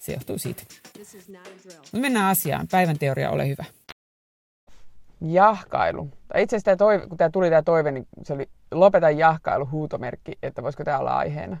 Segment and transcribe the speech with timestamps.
[0.00, 0.62] se johtuu siitä.
[1.76, 2.66] Mutta mennään asiaan.
[2.70, 3.64] Päivän teoria, ole hyvä
[5.20, 6.08] jahkailu.
[6.28, 10.32] Tai itse asiassa toive, kun tämä tuli tämä toive, niin se oli lopeta jahkailu huutomerkki,
[10.42, 11.56] että voisiko tämä olla aiheena.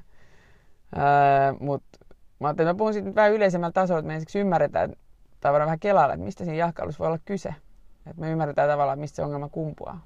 [0.96, 1.98] Öö, Mutta
[2.40, 4.92] mä ajattelin, että mä puhun siitä vähän yleisemmällä tasolla, että me ensiksi ymmärretään,
[5.40, 7.54] tai voidaan vähän kelailla, että mistä siinä jahkailussa voi olla kyse.
[8.06, 10.04] Että me ymmärretään tavallaan, mistä se ongelma kumpuaa.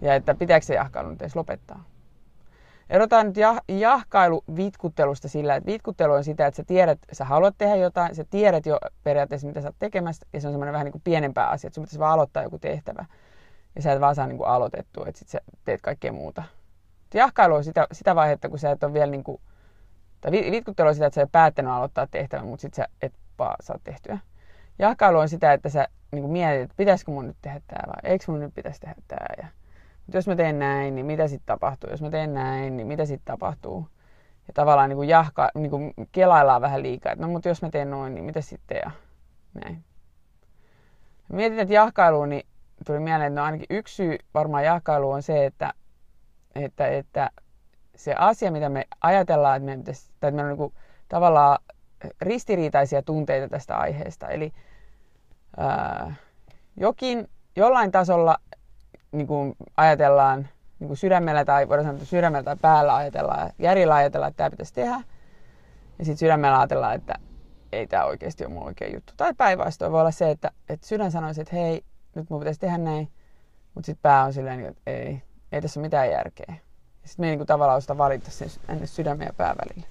[0.00, 1.84] Ja että pitääkö se jahkailu nyt edes lopettaa.
[2.90, 7.54] Erotaan nyt jah- jahkailu vitkuttelusta sillä, että vitkuttelu on sitä, että sä tiedät, sä haluat
[7.58, 10.84] tehdä jotain, sä tiedät jo periaatteessa, mitä sä oot tekemässä, ja se on semmoinen vähän
[10.84, 13.04] niin kuin pienempää asia, että sun pitäisi vaan aloittaa joku tehtävä.
[13.76, 16.42] Ja sä et vaan saa niin kuin aloitettua, että sit sä teet kaikkea muuta.
[17.14, 19.40] Jahkailu on sitä, sitä vaihetta, kun sä et ole vielä niin kuin,
[20.20, 23.56] tai vitkuttelu on sitä, että sä et päättänyt aloittaa tehtävän, mutta sit sä et vaan
[23.60, 24.18] saa tehtyä.
[24.78, 28.10] Jahkailu on sitä, että sä niin kuin mietit, että pitäisikö mun nyt tehdä tämä vai
[28.12, 29.26] eikö mun nyt pitäisi tehdä tämä.
[29.38, 29.48] Ja
[30.12, 31.90] jos mä teen näin, niin mitä sitten tapahtuu?
[31.90, 33.88] Jos mä teen näin, niin mitä sitten tapahtuu?
[34.48, 37.70] Ja tavallaan niin kuin jahka, niin kuin kelaillaan vähän liikaa, että no mutta jos mä
[37.70, 38.90] teen noin, niin mitä sitten ja
[39.54, 39.84] näin.
[41.32, 42.46] Mietin, että jahkailuun, niin
[42.86, 45.74] tuli mieleen, että no ainakin yksi syy varmaan jahkailuun on se, että,
[46.54, 47.30] että, että
[47.96, 50.74] se asia, mitä me ajatellaan, että, me pitäisi, tai että meillä on niin kuin,
[51.08, 51.58] tavallaan
[52.20, 54.28] ristiriitaisia tunteita tästä aiheesta.
[54.28, 54.52] Eli
[55.56, 56.14] ää,
[56.76, 58.36] jokin, jollain tasolla
[59.14, 60.48] niin kuin ajatellaan
[60.78, 64.50] niin kuin sydämellä tai voidaan sanoa, että sydämellä tai päällä ajatellaan, järjellä ajatellaan, että tämä
[64.50, 65.00] pitäisi tehdä.
[65.98, 67.14] Ja sitten sydämellä ajatellaan, että
[67.72, 69.12] ei tämä oikeasti ole mun oikea juttu.
[69.16, 72.78] Tai päinvastoin voi olla se, että, että sydän sanoisi, että hei, nyt mun pitäisi tehdä
[72.78, 73.08] näin.
[73.74, 75.22] Mutta sitten pää on silleen, että ei,
[75.52, 76.54] ei tässä ole mitään järkeä.
[77.04, 79.86] Sitten me niin kuin tavallaan sitä valita sen ennen sydämen ja pää välillä.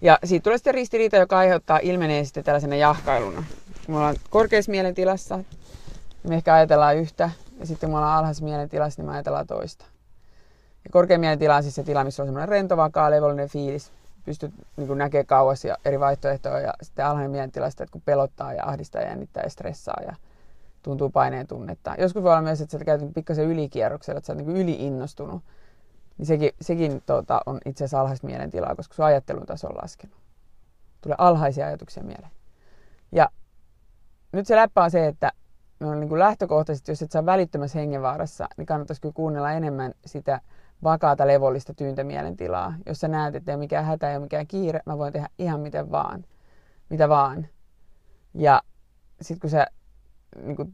[0.00, 3.44] Ja siitä tulee sitten ristiriita, joka aiheuttaa ilmenee sitten tällaisena jahkailuna.
[3.88, 5.38] Me ollaan korkeassa mielentilassa,
[6.28, 9.84] me ehkä ajatellaan yhtä, ja sitten kun me ollaan alhaisessa mielentilassa, niin me ajatellaan toista.
[10.84, 13.92] Ja korkean mielentila on siis se tila, missä on semmoinen rento, vakaa, levollinen fiilis.
[14.24, 16.60] Pystyt niin näkemään kauas ja eri vaihtoehtoja.
[16.60, 20.14] Ja sitten alhainen mielentila sitä, että kun pelottaa ja ahdistaa ja jännittää ja stressaa ja
[20.82, 21.94] tuntuu paineen tunnetta.
[21.98, 25.42] Joskus voi olla myös, että sä käyt pikkasen ylikierroksella, että sä oot niin yliinnostunut.
[26.18, 30.16] Niin sekin, sekin tota, on itse asiassa alhaista mielentilaa, koska sun ajattelun taso on laskenut.
[31.00, 32.30] Tulee alhaisia ajatuksia mieleen.
[33.12, 33.28] Ja
[34.32, 35.32] nyt se läppä on se, että
[35.84, 40.40] no niin kuin lähtökohtaisesti, jos et saa välittömässä hengenvaarassa, niin kannattaisi kyllä kuunnella enemmän sitä
[40.82, 42.74] vakaata, levollista, tyyntä mielentilaa.
[42.86, 45.28] Jos sä näet, että ei ole mikään hätä, ei ole mikään kiire, mä voin tehdä
[45.38, 46.24] ihan miten vaan.
[46.90, 47.46] Mitä vaan.
[48.34, 48.62] Ja
[49.20, 49.66] sitten kun sä
[50.42, 50.72] niin kun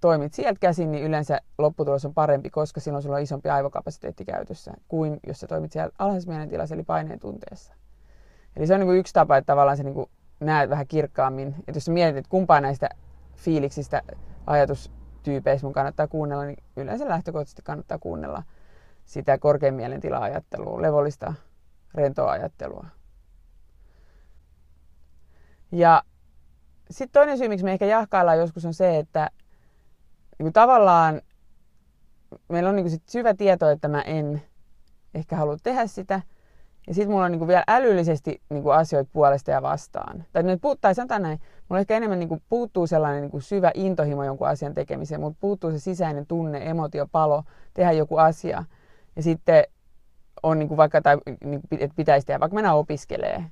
[0.00, 4.72] toimit sieltä käsin, niin yleensä lopputulos on parempi, koska silloin sulla on isompi aivokapasiteetti käytössä
[4.88, 7.74] kuin jos sä toimit siellä alhaisessa mielentilassa, eli paineen tunteessa.
[8.56, 10.06] Eli se on niin yksi tapa, että tavallaan sä niin
[10.40, 11.48] näet vähän kirkkaammin.
[11.58, 12.88] Että jos sä mietit, että kumpaa näistä
[13.36, 14.02] fiiliksistä
[14.48, 18.42] ajatustyypeissä mun kannattaa kuunnella, niin yleensä lähtökohtaisesti kannattaa kuunnella
[19.04, 21.34] sitä korkean mielentila-ajattelua, levollista
[21.94, 22.86] rentoa ajattelua.
[25.72, 26.02] Ja
[26.90, 29.30] sitten toinen syy, miksi me ehkä jahkaillaan joskus on se, että
[30.38, 31.22] niin tavallaan
[32.48, 34.42] meillä on niin sit syvä tieto, että mä en
[35.14, 36.22] ehkä halua tehdä sitä–
[36.88, 40.24] ja sitten mulla on niinku vielä älyllisesti niinku asioita puolesta ja vastaan.
[40.32, 44.24] Tai, nyt puut, tai sanotaan näin, mulla ehkä enemmän niinku puuttuu sellainen niinku syvä intohimo
[44.24, 47.42] jonkun asian tekemiseen, mutta puuttuu se sisäinen tunne, emotio, palo,
[47.74, 48.64] tehdä joku asia.
[49.16, 49.64] Ja sitten
[50.42, 53.44] on niinku vaikka, tai niinku, että pitäisi tehdä, vaikka mennä opiskelee.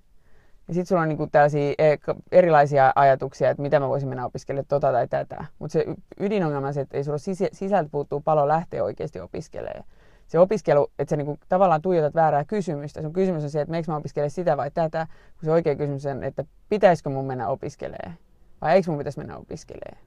[0.68, 1.96] Ja sitten sulla on niinku tällaisia e,
[2.32, 5.44] erilaisia ajatuksia, että mitä mä voisin mennä opiskelemaan, tota tai tätä.
[5.58, 5.84] Mutta se
[6.20, 7.18] ydinongelma on se, että ei sulla
[7.52, 9.84] sisältä puuttuu palo lähteä oikeasti opiskelemaan
[10.26, 13.02] se opiskelu, että sä niinku tavallaan tuijotat väärää kysymystä.
[13.02, 16.06] Sun kysymys on se, että meikö mä opiskele sitä vai tätä, kun se oikea kysymys
[16.06, 18.12] on, että pitäisikö mun mennä opiskelee
[18.60, 19.98] vai eikö mun pitäisi mennä opiskelee.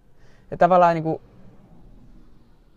[0.51, 1.21] Ja tavallaan niinku,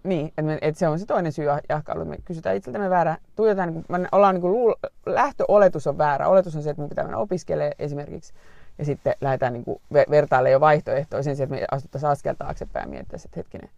[0.04, 2.04] niin, että, että se on se toinen syy jahkailu.
[2.04, 4.74] Me kysytään itseltämme väärä, tuijotaan, niin kuin, me ollaan niin kuin luul,
[5.06, 6.28] lähtöoletus on väärä.
[6.28, 8.34] Oletus on se, että mun pitää mennä opiskelemaan esimerkiksi.
[8.78, 9.80] Ja sitten lähdetään niin kuin
[10.10, 13.70] vertailemaan jo vaihtoehtoja sen sijaan, että me astuttaisiin askel taaksepäin ja miettiä, että hetkinen,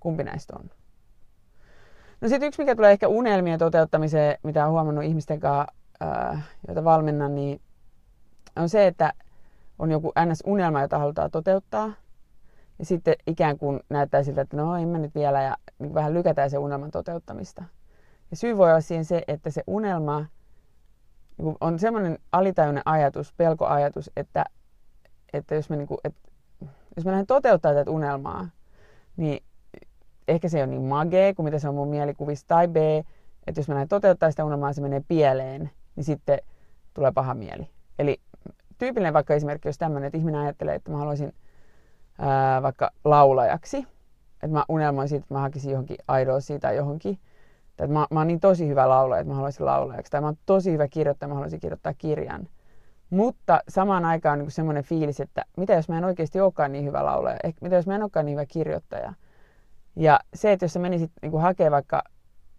[0.00, 0.70] kumpi näistä on.
[2.22, 5.72] No sitten yksi, mikä tulee ehkä unelmien toteuttamiseen, mitä olen huomannut ihmisten kanssa,
[6.68, 7.60] joita valmennan, niin
[8.56, 9.12] on se, että
[9.78, 11.92] on joku NS-unelma, jota halutaan toteuttaa.
[12.78, 16.14] Ja sitten ikään kuin näyttää siltä, että no en mä nyt vielä, ja niin vähän
[16.14, 17.64] lykätään se unelman toteuttamista.
[18.30, 20.26] Ja syy voi olla siihen se, että se unelma
[21.38, 24.44] niin on semmoinen alitajuinen ajatus, pelkoajatus, että,
[25.32, 26.28] että jos, me niin kuin, että
[26.96, 28.48] jos mä lähden toteuttaa tätä unelmaa,
[29.16, 29.44] niin
[30.28, 32.48] ehkä se ei ole niin magee kuin mitä se on mun mielikuvissa.
[32.48, 32.76] Tai B,
[33.46, 36.38] että jos mä lähden toteuttaa sitä unelmaa, se menee pieleen, niin sitten
[36.94, 37.68] tulee paha mieli.
[37.98, 38.20] Eli
[38.78, 41.32] tyypillinen vaikka esimerkki olisi tämmöinen, että ihminen ajattelee, että mä haluaisin
[42.18, 43.86] ää, vaikka laulajaksi.
[44.32, 47.18] Että mä unelmoin siitä, että mä hakisin johonkin idolsiin tai johonkin.
[47.76, 50.10] Tai että mä, mä oon niin tosi hyvä laulaja, että mä haluaisin laulajaksi.
[50.10, 52.48] Tai mä oon tosi hyvä kirjoittaja, mä haluaisin kirjoittaa kirjan.
[53.10, 56.84] Mutta samaan aikaan on niin semmoinen fiilis, että mitä jos mä en oikeasti olekaan niin
[56.84, 57.36] hyvä laulaja?
[57.44, 59.14] Eh, mitä jos mä en olekaan niin hyvä kirjoittaja?
[59.96, 62.02] Ja se, että jos sä menisit niin hakemaan vaikka,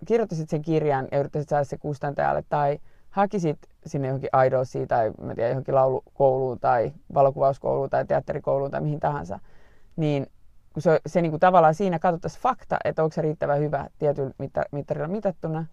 [0.06, 5.36] kirjoittaisit sen kirjan ja yrittäisit saada se kustantajalle tai hakisit sinne johonkin idolsiin tai mä
[5.36, 9.40] tiedän, johonkin laulukouluun tai valokuvauskouluun tai teatterikouluun tai mihin tahansa,
[9.96, 10.28] niin
[10.74, 14.32] kun se, se niin kuin tavallaan siinä katsottaisiin fakta, että onko se riittävän hyvä tietyllä
[14.72, 15.66] mittarilla mitattuna,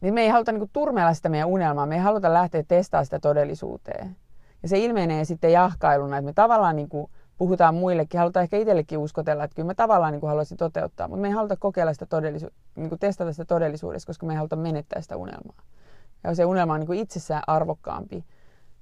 [0.00, 3.04] niin me ei haluta niin kuin turmeella sitä meidän unelmaa, me ei haluta lähteä testaamaan
[3.04, 4.16] sitä todellisuuteen.
[4.62, 8.98] Ja se ilmenee sitten jahkailuna, että me tavallaan niin kuin puhutaan muillekin, halutaan ehkä itsellekin
[8.98, 12.06] uskotella, että kyllä mä tavallaan niin kuin haluaisin toteuttaa, mutta me ei haluta kokeilla sitä
[12.06, 15.62] todellisu- niin kuin testata sitä todellisuudessa, koska me ei haluta menettää sitä unelmaa.
[16.24, 18.24] Ja se unelma on niin kuin itsessään arvokkaampi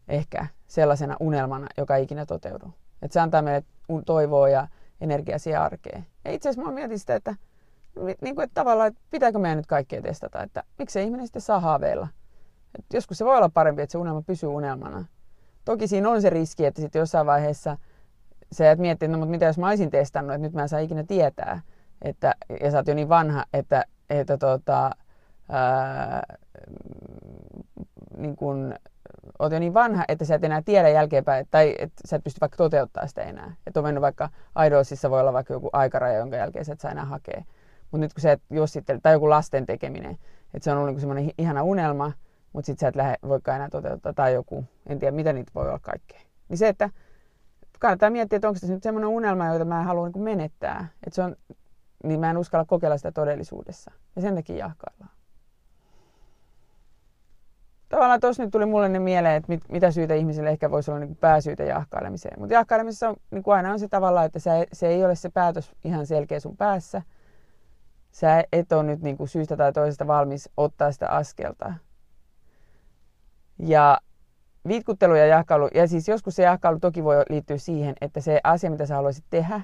[0.09, 2.67] ehkä sellaisena unelmana, joka ei ikinä toteudu.
[3.03, 3.65] Että se antaa meille
[4.07, 4.69] toivoa ja
[5.01, 6.07] energiaa siihen arkeen.
[6.25, 7.35] Ja itse asiassa mä mietin sitä, että,
[8.21, 11.61] niin kuin, että tavallaan, että pitääkö meidän nyt kaikkea testata, että miksei ihminen sitten saa
[11.61, 12.09] haaveilla.
[12.79, 15.05] Et joskus se voi olla parempi, että se unelma pysyy unelmana.
[15.65, 17.79] Toki siinä on se riski, että sitten jossain vaiheessa
[18.61, 20.81] et miettiä, että no, mutta mitä jos mä olisin testannut, että nyt mä en saa
[20.81, 21.61] ikinä tietää.
[22.03, 24.91] Että, ja sä oot jo niin vanha, että, että tota,
[25.49, 26.23] ää,
[28.17, 28.75] niin kun,
[29.39, 32.41] oot jo niin vanha, että sä et enää tiedä jälkeenpäin, tai että sä et pysty
[32.41, 33.55] vaikka toteuttaa sitä enää.
[33.67, 34.29] Että on mennyt vaikka
[34.67, 37.45] Idolsissa voi olla vaikka joku aikaraja, jonka jälkeen sä et saa enää hakea.
[37.91, 40.19] Mutta nyt kun sä et jossittele, tai joku lasten tekeminen,
[40.55, 42.13] että se on ollut niin semmoinen ihana unelma,
[42.53, 45.69] mutta sitten sä et lähde, voikaan enää toteuttaa, tai joku, en tiedä mitä niitä voi
[45.69, 46.21] olla kaikkea.
[46.49, 46.91] Niin se, että
[47.81, 50.89] kannattaa miettiä, että onko se nyt semmoinen unelma, jota mä en halua niin menettää.
[51.07, 51.37] Että se on,
[52.05, 53.91] niin mä en uskalla kokeilla sitä todellisuudessa.
[54.17, 55.11] Ja sen takia jahkaillaan
[57.95, 61.01] tavallaan tuossa nyt tuli mulle ne mieleen, että mit, mitä syitä ihmisille ehkä voisi olla
[61.01, 62.41] niin pääsyytä jahkailemiseen.
[62.41, 65.73] Mutta jahkailemisessa on, niin aina on se tavalla, että sä, se ei ole se päätös
[65.85, 67.03] ihan selkeä sun päässä.
[68.11, 71.75] Sä et ole nyt niin kuin syystä tai toisesta valmis ottaa sitä askelta.
[73.59, 73.99] Ja
[74.69, 78.71] vitkuttelu ja jahkailu, ja siis joskus se jahkailu toki voi liittyä siihen, että se asia,
[78.71, 79.61] mitä sä haluaisit tehdä,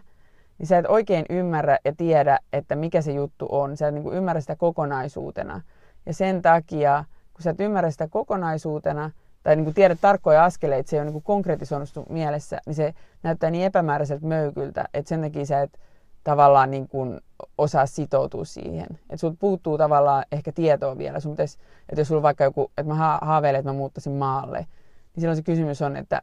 [0.58, 3.76] niin sä et oikein ymmärrä ja tiedä, että mikä se juttu on.
[3.76, 5.60] Sä et niin kuin ymmärrä sitä kokonaisuutena.
[6.06, 7.04] Ja sen takia
[7.34, 9.10] kun sä et ymmärrä sitä kokonaisuutena,
[9.42, 12.94] tai niin kuin tiedät tarkkoja askeleita, se ei ole niin konkretisoinut sun mielessä, niin se
[13.22, 15.80] näyttää niin epämääräiseltä möykyltä, että sen takia sä et
[16.24, 17.20] tavallaan niin kuin
[17.58, 18.86] osaa sitoutua siihen.
[18.92, 21.20] Että sulta puuttuu tavallaan ehkä tietoa vielä.
[21.20, 24.66] Sun pitäisi, että jos sulla vaikka joku, että mä haaveilen, että mä muuttaisin maalle,
[25.14, 26.22] niin silloin se kysymys on, että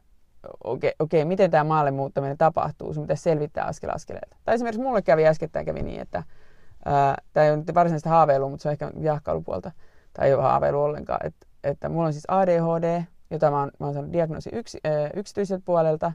[0.64, 4.36] okei, okay, miten tämä maalle muuttaminen tapahtuu, sun pitäisi selvittää askel askeleelta.
[4.44, 6.22] Tai esimerkiksi mulle kävi äskettäin kävi niin, että
[7.32, 9.72] tämä ei ole nyt varsinaista haaveilua, mutta se on ehkä jahkailupuolta
[10.12, 11.26] tai ei ole haaveilu ollenkaan.
[11.26, 14.76] Et, että mulla on siis ADHD, jota mä oon, mä oon saanut diagnoosi yks,
[15.14, 16.12] yksityiseltä puolelta.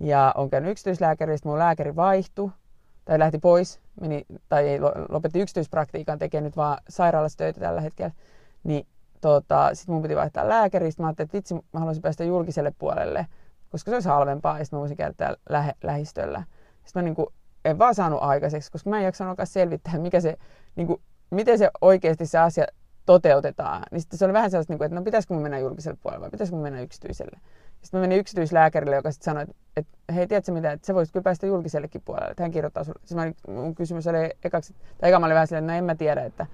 [0.00, 2.50] Ja on käynyt yksityislääkäristä, mun lääkäri vaihtui
[3.04, 8.10] tai lähti pois, meni, tai lopetti yksityispraktiikan, tekee nyt vaan sairaalassa töitä tällä hetkellä.
[8.64, 8.86] Niin
[9.20, 11.02] tota, sitten mun piti vaihtaa lääkäristä.
[11.02, 13.26] Mä ajattelin, että vitsi, mä haluaisin päästä julkiselle puolelle,
[13.70, 16.42] koska se olisi halvempaa ja sitten mä voisin käydä täällä lähe, lähistöllä.
[16.84, 17.26] Sitten mä niin kuin,
[17.64, 20.36] en vaan saanut aikaiseksi, koska mä en jaksanut alkaa selvittää, mikä se,
[20.76, 22.66] niin kuin, miten se oikeasti se asia
[23.06, 23.82] toteutetaan.
[23.90, 26.30] Niin sitten se oli vähän sellaista, niin että no pitäisikö mun mennä julkiselle puolelle vai
[26.30, 27.40] pitäisikö mun mennä yksityiselle.
[27.82, 31.12] Sitten mä menin yksityislääkärille, joka sitten sanoi, että, että hei, tiedätkö mitä, että sä voisit
[31.12, 32.30] kyllä päästä julkisellekin puolelle.
[32.30, 33.00] Että hän kirjoittaa sulle.
[33.04, 35.84] Siis mä, mun kysymys oli ekaksi, tai eka mä olin vähän silleen, että no en
[35.84, 36.46] mä tiedä, että,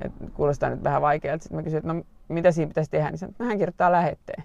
[0.00, 1.42] että kuulostaa nyt vähän vaikealta.
[1.42, 4.44] Sitten mä kysyin, että no mitä siinä pitäisi tehdä, niin sanoin, että hän kirjoittaa lähetteen.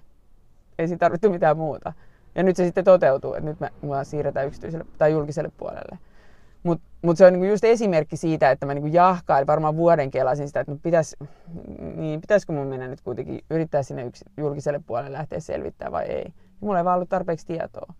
[0.78, 1.92] Ei siinä tarvittu mitään muuta.
[2.34, 5.98] Ja nyt se sitten toteutuu, että nyt mä, siirretään yksityiselle tai julkiselle puolelle.
[6.62, 10.46] Mutta mut se on niinku just esimerkki siitä, että mä niinku jahkailin varmaan vuoden kelasin
[10.46, 11.16] sitä, että no pitäis,
[11.96, 16.24] niin pitäisikö mun mennä nyt kuitenkin yrittää sinne yksi, julkiselle puolelle lähteä selvittämään vai ei.
[16.26, 17.94] Ja mulla ei vaan ollut tarpeeksi tietoa.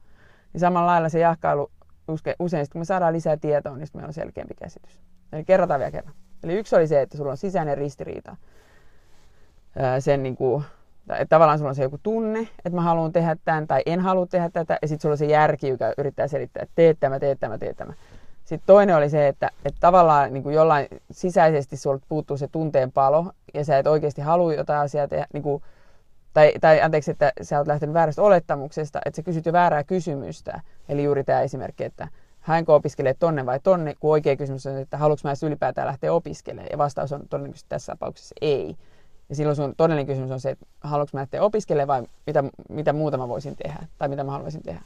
[0.53, 1.71] Niin samalla lailla se jahkailu,
[2.39, 5.01] usein kun me saadaan lisää tietoa, niin meillä on selkeämpi käsitys.
[5.33, 6.15] Eli kerrataan vielä kerran.
[6.45, 8.37] Eli yksi oli se, että sulla on sisäinen ristiriita.
[9.99, 10.65] Sen niin kuin,
[11.11, 14.27] että tavallaan sulla on se joku tunne, että mä haluan tehdä tämän tai en halua
[14.27, 17.41] tehdä tätä, ja sitten sulla on se järki, joka yrittää selittää, että teet tämä, teet
[17.41, 17.93] tämä, teet tämä.
[18.45, 22.93] Sitten toinen oli se, että, että tavallaan niin kuin jollain sisäisesti sulla puuttuu se tunteen
[22.93, 25.63] palo, ja sä et oikeasti halua jotain asiaa tehdä, niin kuin,
[26.35, 30.61] tai, tai anteeksi, että sä oot lähtenyt väärästä olettamuksesta, että sä kysyt jo väärää kysymystä.
[30.89, 32.09] Eli juuri tämä esimerkki, että
[32.47, 36.13] hänko opiskelee tonne vai tonne, kun oikea kysymys on, että haluatko mä edes ylipäätään lähteä
[36.13, 38.77] opiskelemaan, ja vastaus on todennäköisesti tässä tapauksessa ei.
[39.29, 42.93] Ja silloin sun todellinen kysymys on se, että haluanko mä lähteä opiskelemaan vai mitä, mitä
[42.93, 44.81] muuta mä voisin tehdä tai mitä mä haluaisin tehdä.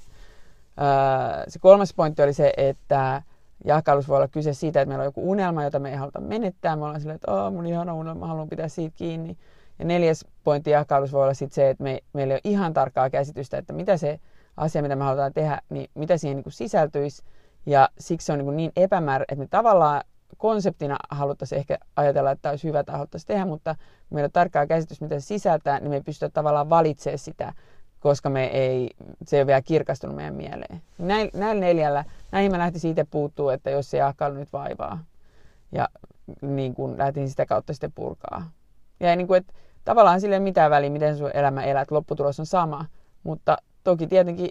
[0.80, 3.22] Öö, se kolmas pointti oli se, että
[3.64, 6.76] jakalus voi olla kyse siitä, että meillä on joku unelma, jota me ei haluta menettää.
[6.76, 9.36] Me ollaan silleen, että oh, mun ihana unelma, haluan pitää siitä kiinni.
[9.78, 13.10] Ja neljäs pointti jakalus voi olla sitten se, että me, meillä ei ole ihan tarkkaa
[13.10, 14.20] käsitystä, että mitä se
[14.56, 17.22] asia, mitä me halutaan tehdä, niin mitä siihen niin sisältyisi.
[17.66, 20.02] Ja siksi se on niin, niin epämäärä, että me tavallaan
[20.36, 24.66] konseptina haluttaisiin ehkä ajatella, että olisi hyvä tai haluttaisiin tehdä, mutta kun meillä on tarkkaa
[24.66, 27.52] käsitys, mitä se sisältää, niin me ei pystytä tavallaan valitsemaan sitä,
[28.00, 28.90] koska me ei,
[29.26, 30.82] se ei ole vielä kirkastunut meidän mieleen.
[30.98, 34.98] Näin, näillä neljällä, näihin mä lähtisin itse puuttuu, että jos se jakkailu nyt vaivaa.
[35.72, 35.88] Ja
[36.42, 38.50] niin kuin lähtin sitä kautta sitten purkaa.
[39.00, 39.52] Ja niin kuin, että
[39.84, 42.84] tavallaan sille ei mitään väliä, miten sun elämä elät, lopputulos on sama.
[43.22, 44.50] Mutta toki tietenkin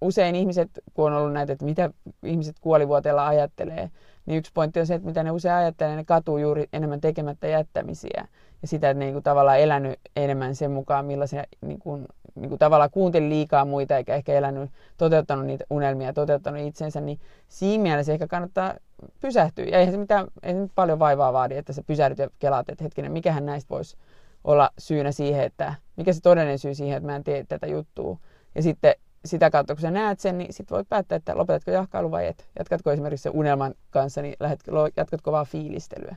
[0.00, 1.90] usein ihmiset, kun on ollut näitä, että mitä
[2.22, 3.90] ihmiset kuolivuoteella ajattelee,
[4.26, 7.46] niin yksi pointti on se, että mitä ne usein ajattelee, ne katuu juuri enemmän tekemättä
[7.46, 8.28] jättämisiä.
[8.62, 12.58] Ja sitä, että ne niin tavallaan elänyt enemmän sen mukaan, millaisia niin kuin, niin kuin,
[12.58, 18.12] tavallaan kuunteli liikaa muita, eikä ehkä elänyt, toteuttanut niitä unelmia, toteuttanut itsensä, niin siinä mielessä
[18.12, 18.74] ehkä kannattaa
[19.20, 19.64] pysähtyä.
[19.64, 22.84] Ja eihän se mitään, ei se paljon vaivaa vaadi, että sä pysähdyt ja kelaat, että
[22.84, 23.96] hetkinen, mikähän näistä voisi
[24.44, 28.18] olla syynä siihen, että mikä se todellinen syy siihen, että mä en tee tätä juttua.
[28.54, 28.94] Ja sitten
[29.26, 32.48] sitä kautta, kun sä näet sen, niin sit voit päättää, että lopetatko jahkailu vai et.
[32.58, 36.16] Jatkatko esimerkiksi se unelman kanssa, niin lähdetkö, jatkatko vaan fiilistelyä.